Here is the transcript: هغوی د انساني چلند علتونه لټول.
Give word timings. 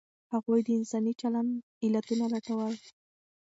هغوی 0.33 0.59
د 0.63 0.69
انساني 0.79 1.13
چلند 1.21 1.51
علتونه 1.85 2.25
لټول. 2.33 2.73